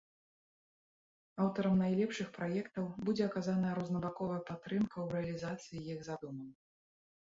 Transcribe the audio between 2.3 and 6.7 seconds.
праектаў будзе аказаная рознабаковая падтрымка ў рэалізацыі іх задумаў.